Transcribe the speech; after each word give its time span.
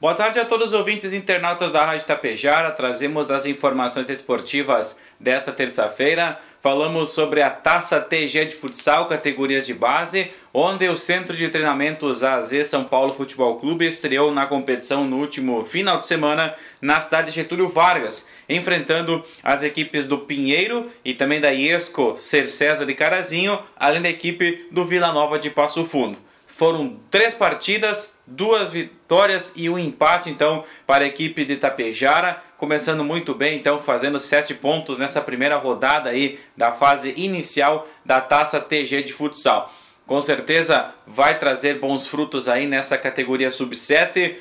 Boa 0.00 0.14
tarde 0.14 0.38
a 0.38 0.44
todos 0.44 0.68
os 0.68 0.74
ouvintes 0.74 1.12
e 1.12 1.16
internautas 1.16 1.72
da 1.72 1.84
Rádio 1.84 2.06
Tapejara. 2.06 2.70
Trazemos 2.70 3.32
as 3.32 3.46
informações 3.46 4.08
esportivas 4.08 5.00
desta 5.18 5.50
terça-feira. 5.50 6.38
Falamos 6.60 7.10
sobre 7.10 7.42
a 7.42 7.50
Taça 7.50 8.00
TG 8.00 8.44
de 8.44 8.54
Futsal, 8.54 9.06
categorias 9.06 9.66
de 9.66 9.74
base, 9.74 10.30
onde 10.54 10.88
o 10.88 10.94
Centro 10.94 11.36
de 11.36 11.48
Treinamentos 11.48 12.22
AZ 12.22 12.64
São 12.68 12.84
Paulo 12.84 13.12
Futebol 13.12 13.58
Clube 13.58 13.88
estreou 13.88 14.30
na 14.30 14.46
competição 14.46 15.04
no 15.04 15.16
último 15.18 15.64
final 15.64 15.98
de 15.98 16.06
semana 16.06 16.54
na 16.80 17.00
cidade 17.00 17.32
de 17.32 17.34
Getúlio 17.34 17.68
Vargas, 17.68 18.28
enfrentando 18.48 19.24
as 19.42 19.64
equipes 19.64 20.06
do 20.06 20.18
Pinheiro 20.18 20.88
e 21.04 21.12
também 21.12 21.40
da 21.40 21.50
Iesco 21.50 22.14
Ser 22.18 22.46
César 22.46 22.86
de 22.86 22.94
Carazinho, 22.94 23.58
além 23.76 24.00
da 24.00 24.08
equipe 24.08 24.68
do 24.70 24.84
Vila 24.84 25.12
Nova 25.12 25.40
de 25.40 25.50
Passo 25.50 25.84
Fundo. 25.84 26.27
Foram 26.58 26.98
três 27.08 27.34
partidas, 27.34 28.18
duas 28.26 28.72
vitórias 28.72 29.52
e 29.54 29.70
um 29.70 29.78
empate, 29.78 30.28
então, 30.28 30.64
para 30.84 31.04
a 31.04 31.06
equipe 31.06 31.44
de 31.44 31.54
Tapejara, 31.54 32.42
começando 32.56 33.04
muito 33.04 33.32
bem, 33.32 33.56
então, 33.56 33.78
fazendo 33.78 34.18
sete 34.18 34.54
pontos 34.54 34.98
nessa 34.98 35.20
primeira 35.20 35.56
rodada 35.56 36.10
aí 36.10 36.40
da 36.56 36.72
fase 36.72 37.14
inicial 37.16 37.86
da 38.04 38.20
Taça 38.20 38.58
TG 38.58 39.04
de 39.04 39.12
futsal. 39.12 39.72
Com 40.04 40.20
certeza 40.20 40.92
vai 41.06 41.38
trazer 41.38 41.78
bons 41.78 42.08
frutos 42.08 42.48
aí 42.48 42.66
nessa 42.66 42.98
categoria 42.98 43.52
sub-7. 43.52 44.34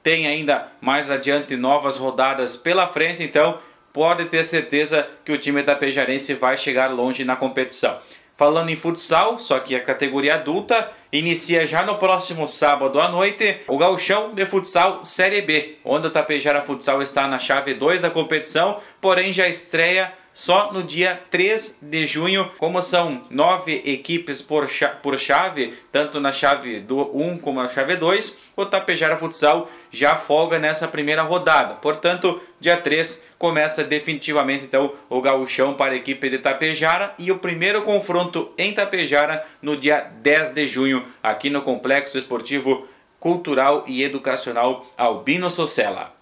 Tem 0.00 0.28
ainda 0.28 0.68
mais 0.80 1.10
adiante 1.10 1.56
novas 1.56 1.96
rodadas 1.96 2.56
pela 2.56 2.86
frente, 2.86 3.24
então 3.24 3.58
pode 3.92 4.26
ter 4.26 4.44
certeza 4.44 5.08
que 5.24 5.32
o 5.32 5.38
time 5.38 5.60
tapejarense 5.64 6.34
vai 6.34 6.56
chegar 6.56 6.86
longe 6.92 7.24
na 7.24 7.34
competição. 7.34 7.98
Falando 8.36 8.68
em 8.70 8.76
futsal, 8.76 9.38
só 9.38 9.60
que 9.60 9.76
a 9.76 9.80
categoria 9.80 10.34
adulta 10.34 10.90
inicia 11.12 11.66
já 11.68 11.84
no 11.84 11.98
próximo 11.98 12.48
sábado 12.48 13.00
à 13.00 13.08
noite 13.08 13.60
o 13.68 13.78
Gauchão 13.78 14.34
de 14.34 14.44
Futsal 14.44 15.04
Série 15.04 15.40
B, 15.40 15.78
onde 15.84 16.08
o 16.08 16.10
Tapejara 16.10 16.60
Futsal 16.60 17.00
está 17.00 17.28
na 17.28 17.38
chave 17.38 17.74
2 17.74 18.00
da 18.00 18.10
competição, 18.10 18.80
porém 19.00 19.32
já 19.32 19.46
estreia 19.46 20.12
só 20.34 20.72
no 20.72 20.82
dia 20.82 21.22
3 21.30 21.78
de 21.80 22.06
junho, 22.08 22.50
como 22.58 22.82
são 22.82 23.22
nove 23.30 23.80
equipes 23.86 24.42
por, 24.42 24.68
por 25.00 25.16
chave, 25.16 25.72
tanto 25.92 26.18
na 26.18 26.32
chave 26.32 26.80
do 26.80 27.16
1 27.16 27.38
como 27.38 27.62
na 27.62 27.68
chave 27.68 27.94
2, 27.94 28.36
o 28.56 28.66
Tapejara 28.66 29.16
Futsal 29.16 29.70
já 29.92 30.16
folga 30.16 30.58
nessa 30.58 30.88
primeira 30.88 31.22
rodada. 31.22 31.74
Portanto, 31.76 32.40
dia 32.58 32.76
3 32.76 33.24
começa 33.38 33.84
definitivamente 33.84 34.64
então 34.64 34.92
o 35.08 35.20
gauchão 35.20 35.74
para 35.74 35.92
a 35.92 35.96
equipe 35.96 36.28
de 36.28 36.38
Tapejara 36.38 37.14
e 37.16 37.30
o 37.30 37.38
primeiro 37.38 37.82
confronto 37.82 38.52
em 38.58 38.74
Tapejara 38.74 39.46
no 39.62 39.76
dia 39.76 40.10
10 40.20 40.52
de 40.52 40.66
junho, 40.66 41.06
aqui 41.22 41.48
no 41.48 41.62
Complexo 41.62 42.18
Esportivo 42.18 42.88
Cultural 43.20 43.84
e 43.86 44.02
Educacional 44.02 44.84
Albino 44.98 45.48
Socella. 45.48 46.12